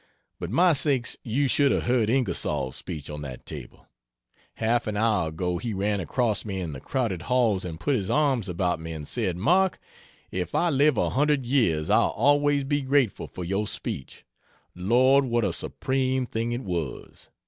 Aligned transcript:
But 0.39 0.49
my 0.49 0.73
sakes, 0.73 1.15
you 1.21 1.47
should 1.47 1.71
have 1.71 1.83
heard 1.83 2.09
Ingersoll's 2.09 2.75
speech 2.75 3.07
on 3.07 3.21
that 3.21 3.45
table! 3.45 3.85
Half 4.55 4.87
an 4.87 4.97
hour 4.97 5.29
ago 5.29 5.59
he 5.59 5.75
ran 5.75 5.99
across 5.99 6.43
me 6.43 6.59
in 6.59 6.73
the 6.73 6.79
crowded 6.81 7.21
halls 7.29 7.63
and 7.63 7.79
put 7.79 7.93
his 7.93 8.09
arms 8.09 8.49
about 8.49 8.79
me 8.79 8.93
and 8.93 9.07
said 9.07 9.37
"Mark, 9.37 9.77
if 10.31 10.55
I 10.55 10.71
live 10.71 10.97
a 10.97 11.11
hundred 11.11 11.45
years, 11.45 11.91
I'll 11.91 12.15
always 12.17 12.63
be 12.63 12.81
grateful 12.81 13.27
for 13.27 13.45
your 13.45 13.67
speech 13.67 14.25
Lord 14.73 15.25
what 15.25 15.45
a 15.45 15.53
supreme 15.53 16.25
thing 16.25 16.51
it 16.51 16.63
was." 16.63 17.29